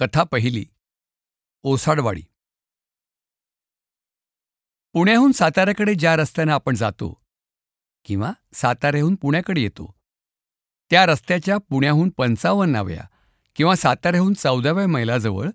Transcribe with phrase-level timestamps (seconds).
[0.00, 0.66] कथा पहिली.
[1.62, 2.22] ओसाडवाडी.
[4.92, 7.22] पुण्याहून साताऱ्याकडे ज्या रस्त्याने आपण जातो
[8.04, 9.94] किंवा साताऱ्याहून पुण्याकडे येतो
[10.90, 13.04] त्या रस्त्याच्या पुण्याहून पंचावन्नाव्या
[13.56, 15.50] किंवा साताऱ्याहून चौदाव्या मैलाजवळ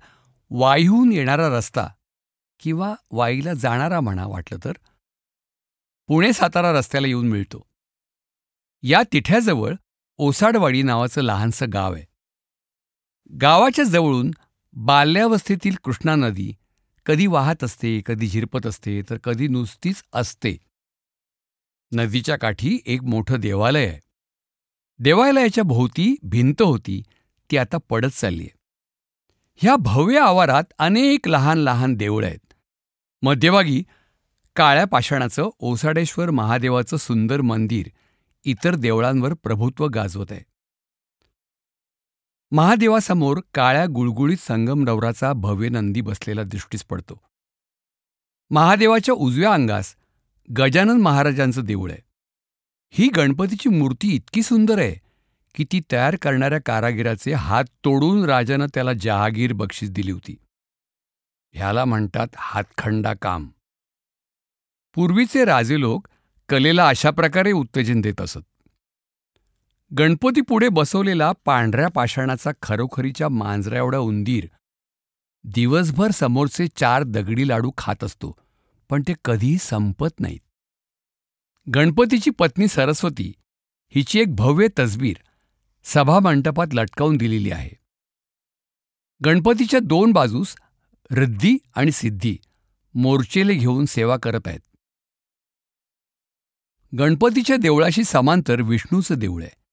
[0.50, 1.88] वाईहून येणारा रस्ता
[2.60, 4.74] किंवा वाईला जाणारा म्हणा वाटलं तर
[6.08, 7.68] पुणे सातारा रस्त्याला येऊन मिळतो.
[8.84, 9.74] या तिठ्याजवळ
[10.18, 12.15] ओसाडवाडी नावाचं लहानसं गाव आहे.
[13.32, 14.32] गावाच्या जवळून
[14.74, 16.52] बाल्यावस्थेतील कृष्णा नदी
[17.06, 20.58] कधी वाहत असते कधी झिरपत असते तर कधी नुसतीच असते.
[21.92, 24.00] नदीच्या काठी एक मोठं देवालय आहे.
[25.00, 27.02] देवालयाच्या भोवती भिंत होती
[27.50, 28.54] ती आता पडत चालली आहे
[29.62, 32.54] ह्या भव्य आवारात अनेक लहान लहान देवळं आहेत.
[33.22, 33.84] मध्यभागी
[34.56, 37.88] काळ्या पाषाणाचं ओसाडेश्वर महादेवाचं सुंदर मंदिर
[38.46, 40.42] इतर देवळांवर प्रभुत्व गाजवत आहे.
[42.52, 47.22] महादेवासमोर काळ्या गुळगुळीत संगमरवराचा भव्य नंदी बसलेला दृष्टीस पडतो.
[48.50, 49.96] महादेवाच्या उजव्या अंगास
[50.58, 52.02] गजानन महाराजांचं देऊळ आहे.
[52.90, 54.96] ही गणपतीची मूर्ती इतकी सुंदर आहे
[55.56, 60.36] की ती तयार करणाऱ्या कारागिराचे हात तोडून राजानं त्याला जहागीर बक्षीस दिली होती.
[61.54, 63.48] ह्याला म्हणतात हातखंडा काम.
[64.96, 66.08] पूर्वीचे राजे लोक
[66.50, 68.55] कलेला अशा प्रकारे उत्तेजन देत असत.
[69.92, 74.48] गणपतीपुढे बसवलेला पांढऱ्या पाषाणाचा खरोखरीच्या मांजरा एवढा उंदीर.
[75.44, 78.32] दिवसभर समोरचे चार दगडी लाडू खात असतो
[78.90, 80.40] पण ते कधीही संपत नाहीत.
[81.68, 83.32] गणपतीची पत्नी सरस्वती
[83.96, 85.16] हिची एक भव्य तस्बीर
[85.84, 87.76] सभामंडपात लटकावून दिलेली आहे.
[89.26, 90.56] गणपतीच्या दोन बाजूस
[91.12, 92.38] रिद्धी आणि सिद्धी
[92.94, 94.60] मोर्चेले घेऊन सेवा करत आहेत.
[97.00, 99.65] गणपतीच्या देवळाशी समांतर विष्णूचं देऊळ आहे.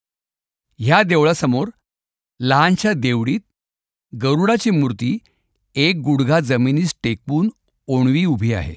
[0.85, 1.69] ह्या देवळासमोर
[2.41, 3.41] लहानशा देवडीत
[4.23, 5.19] गरुडाची मूर्ती
[5.75, 7.51] एक गुडघा जमिनीस टेकवून
[7.87, 8.75] ओणवी उभी आहे.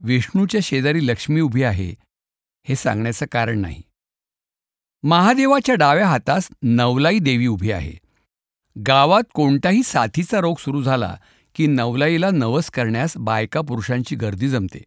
[0.00, 1.94] विष्णूच्या शेजारी लक्ष्मी उभी आहे
[2.68, 3.82] हे सांगण्याचं कारण नाही.
[5.02, 7.92] महादेवाच्या डाव्या हातास नवलाई देवी उभी आहे.
[8.86, 11.16] गावात कोणताही साथीचा रोग सुरू झाला
[11.54, 14.84] की नवलाईला नवस करण्यास बायका पुरुषांची गर्दी जमते.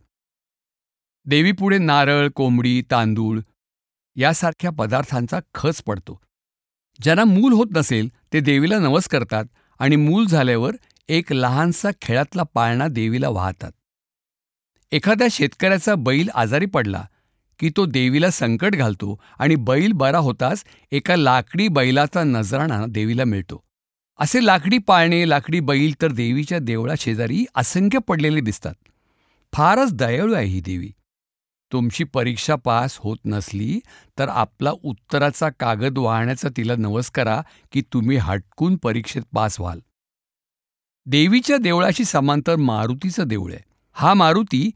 [1.26, 3.40] देवीपुढे नारळ कोंबडी तांदूळ
[4.16, 6.20] यासारख्या पदार्थांचा खच पडतो.
[7.02, 9.46] ज्यांना मूल होत नसेल ते देवीला नवस करतात
[9.80, 10.76] आणि मूल झाल्यावर
[11.10, 13.72] एक लहानसा खेळातला पाळणा देवीला वाहतात.
[14.92, 17.04] एखाद्या शेतकऱ्याचा बैल आजारी पडला
[17.60, 23.64] की तो देवीला संकट घालतो आणि बैल बरा होताच एका लाकडी बैलाचा नजराणा देवीला मिळतो.
[24.20, 28.74] असे लाकडी पाळणे लाकडी बैल तर देवीच्या देवळा शेजारी असंख्य पडलेले दिसतात.
[29.54, 30.92] फारच दयाळू आहे ही देवी.
[31.72, 33.80] तुमची परीक्षा पास होत नसली
[34.20, 39.80] तर आपला उत्तराचा कागद वाहण्याचा तिला नवस करा की तुम्ही हटकून परीक्षेत पास व्हाल.
[41.06, 43.64] देवीच्या देवळाशी समांतर मारुतीचं देऊळ आहे.
[43.94, 44.72] हा मारुती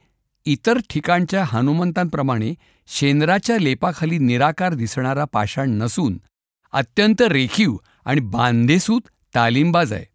[0.45, 2.53] इतर ठिकाणच्या हनुमंतांप्रमाणे
[2.88, 6.17] शेंद्राच्या लेपाखाली निराकार दिसणारा पाषाण नसून
[6.71, 7.75] अत्यंत रेखीव
[8.06, 9.01] आणि बांधेसूत
[9.35, 10.06] तालिमबाज आहे.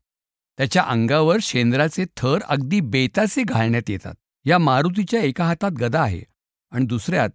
[0.57, 4.15] त्याच्या अंगावर शेंद्राचे थर अगदी बेताचे घालण्यात येतात.
[4.45, 6.23] या मारुतीच्या एका हातात गदा आहे.
[6.75, 7.29] आणि दुसऱ्यात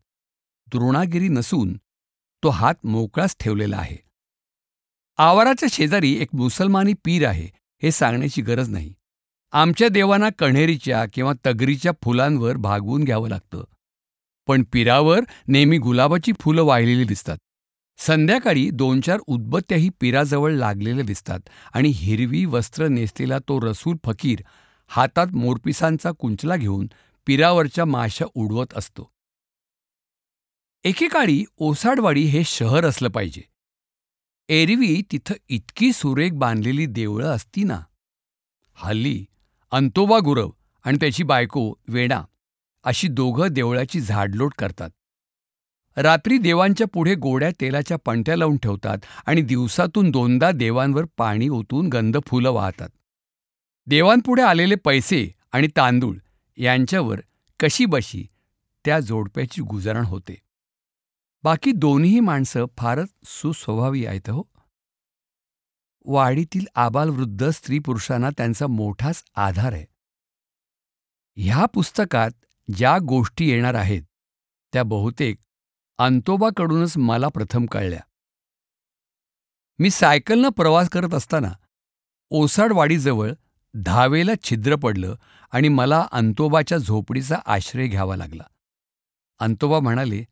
[0.68, 1.78] द्रोणागिरी नसून
[2.44, 3.98] तो हात मोकळाच ठेवलेला आहे.
[5.18, 7.48] आवाराच्या शेजारी एक मुसलमानी पीर आहे
[7.84, 8.94] हे सांगण्याची गरज नाही.
[9.52, 13.64] आमच्या देवांना कण्हेरीच्या किंवा तगरीच्या फुलांवर भागवून घ्यावं लागतं.
[14.48, 17.38] पण पिरावर नेहमी गुलाबाची फुलं वाहिलेली दिसतात.
[17.98, 21.40] संध्याकाळी दोन चार उदबत्त्याही पिराजवळ लागलेल्या दिसतात
[21.74, 24.42] आणि हिरवी वस्त्र नेसलेला तो रसूल फकीर
[24.88, 26.88] हातात मोरपिसांचा कुंचला घेऊन
[27.26, 29.12] पिरावरच्या माशा उडवत असतो.
[30.84, 33.42] एकेकाळी ओसाडवाडी हे शहर असलं पाहिजे.
[34.50, 37.80] एरवी तिथं इतकी सुरेख बांधलेली देवळं असती ना.
[38.74, 39.26] हल्ली
[39.72, 40.50] अंतोबा गुरव
[40.84, 42.24] आणि त्याची बायको वेणा
[42.84, 44.90] अशी दोघं देवळाची झाडलोट करतात.
[45.98, 52.18] रात्री देवांच्या पुढे गोड्या तेलाच्या पणत्या लावून ठेवतात आणि दिवसातून दोनदा देवांवर पाणी ओतून गंध
[52.28, 52.90] फुलं वाहतात.
[53.88, 56.16] देवांपुढे आलेले पैसे आणि तांदूळ
[56.58, 57.20] यांच्यावर
[57.60, 58.28] कशीबशी
[58.86, 60.49] त्या जोडप्याची गुजारण होते.
[61.44, 64.44] बाकी दोन्ही माणसं फारच सुस्वभावी आहेत हो.
[66.06, 69.86] वाडीतील आबालवृद्ध स्त्री पुरुषांना त्यांचा मोठाच आधार आहे.
[71.36, 72.32] ह्या पुस्तकात
[72.76, 74.04] ज्या गोष्टी येणार आहेत
[74.74, 75.38] त्या बहुतेक
[75.98, 78.00] अंतोबाकडूनच मला प्रथम कळल्या.
[79.80, 81.54] मी सायकलनं प्रवास करत असताना
[82.30, 83.32] ओसाडवाडीजवळ
[83.74, 85.16] धावेला छिद्र पडलं
[85.52, 88.44] आणि मला अंतोबाच्या झोपडीचा आश्रय घ्यावा लागला.
[89.40, 90.24] अंतोबा म्हणाले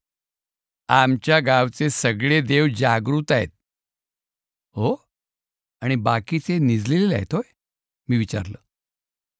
[0.89, 3.47] आमच्या गावचे सगळे देव जागृत आहेत.
[4.75, 4.95] हो?
[5.81, 7.51] आणि बाकीचे निजलेले आहेत होय?
[8.07, 8.57] मी विचारलं.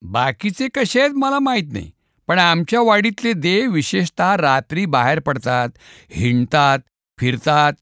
[0.01, 1.91] बाकीचे कसे आहेत मला माहीत नाही
[2.27, 5.69] पण आमच्या वाडीतले देव विशेषतः रात्री बाहेर पडतात
[6.09, 6.79] हिंडतात
[7.19, 7.73] फिरतात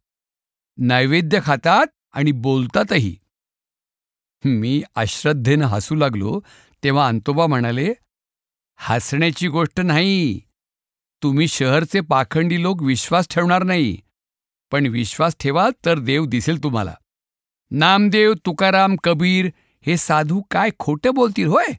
[0.77, 3.17] नैवेद्य खातात आणि बोलतातही.
[4.45, 6.39] मी अश्रद्धेनं हसू लागलो
[6.83, 7.93] तेव्हा अंतोबा म्हणाले
[8.77, 10.39] हसण्याची गोष्ट नाही.
[11.23, 13.97] तुम्ही शहरचे पाखंडी लोक विश्वास ठेवणार नाही.
[14.71, 16.95] पण विश्वास ठेवा तर देव दिसेल तुम्हाला.
[17.71, 19.49] नामदेव तुकाराम कबीर
[19.85, 21.73] हे साधू काय खोटं बोलतील होय?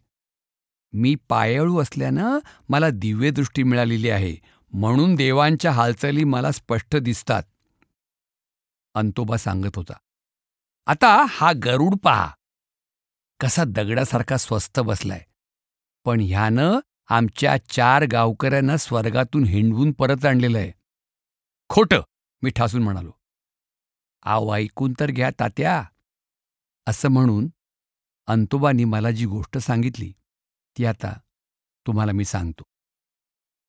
[0.93, 2.38] मी पायाळू असल्यानं
[2.69, 4.37] मला दिव्यदृष्टी मिळालेली आहे
[4.73, 7.43] म्हणून देवांच्या हालचाली मला स्पष्ट दिसतात.
[8.94, 9.93] अंतोबा सांगत होता
[10.87, 12.31] आता हा गरुड पहा
[13.41, 15.25] कसा दगडासारखा स्वस्थ बसलाय.
[16.05, 20.73] पण ह्यानं आमच्या चार गावकऱ्यांना स्वर्गातून हिंडवून परत आणलेलं आहे.
[21.69, 22.00] खोटं
[22.43, 23.12] मी ठासून म्हणालो.
[24.23, 25.85] आव ऐकून तर घ्या तात्या.
[26.87, 27.49] असं म्हणून
[28.26, 30.12] अंतोबानी मला जी गोष्ट सांगितली
[30.79, 31.19] ती आता
[31.87, 32.62] तुम्हाला मी सांगतो.